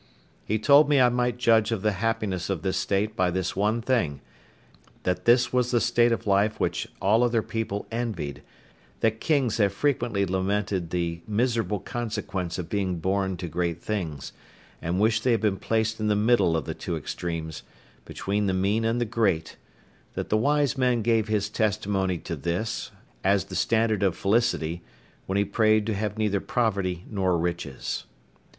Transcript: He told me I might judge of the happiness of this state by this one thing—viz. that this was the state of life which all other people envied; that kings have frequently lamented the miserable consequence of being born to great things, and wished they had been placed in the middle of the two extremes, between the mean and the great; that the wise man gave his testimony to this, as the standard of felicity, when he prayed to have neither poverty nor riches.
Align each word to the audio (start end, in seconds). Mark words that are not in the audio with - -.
He 0.43 0.57
told 0.57 0.89
me 0.89 0.99
I 0.99 1.09
might 1.09 1.37
judge 1.37 1.71
of 1.71 1.83
the 1.83 1.91
happiness 1.91 2.49
of 2.49 2.63
this 2.63 2.77
state 2.77 3.15
by 3.15 3.29
this 3.29 3.55
one 3.55 3.83
thing—viz. 3.83 4.21
that 5.03 5.25
this 5.25 5.53
was 5.53 5.69
the 5.69 5.79
state 5.79 6.11
of 6.11 6.25
life 6.25 6.59
which 6.59 6.87
all 6.99 7.21
other 7.21 7.43
people 7.43 7.85
envied; 7.91 8.41
that 9.01 9.21
kings 9.21 9.57
have 9.57 9.71
frequently 9.71 10.25
lamented 10.25 10.89
the 10.89 11.21
miserable 11.27 11.79
consequence 11.79 12.57
of 12.57 12.67
being 12.67 12.97
born 12.97 13.37
to 13.37 13.47
great 13.47 13.79
things, 13.79 14.33
and 14.81 14.99
wished 14.99 15.23
they 15.23 15.33
had 15.33 15.41
been 15.41 15.57
placed 15.57 15.99
in 15.99 16.07
the 16.07 16.15
middle 16.15 16.57
of 16.57 16.65
the 16.65 16.73
two 16.73 16.97
extremes, 16.97 17.61
between 18.03 18.47
the 18.47 18.53
mean 18.55 18.83
and 18.83 18.99
the 18.99 19.05
great; 19.05 19.55
that 20.15 20.29
the 20.29 20.35
wise 20.35 20.79
man 20.79 21.03
gave 21.03 21.27
his 21.27 21.47
testimony 21.47 22.17
to 22.17 22.35
this, 22.35 22.89
as 23.23 23.45
the 23.45 23.55
standard 23.55 24.01
of 24.01 24.17
felicity, 24.17 24.81
when 25.27 25.37
he 25.37 25.45
prayed 25.45 25.85
to 25.85 25.93
have 25.93 26.17
neither 26.17 26.39
poverty 26.41 27.05
nor 27.07 27.37
riches. 27.37 28.05